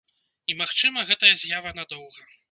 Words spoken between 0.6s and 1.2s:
магчыма,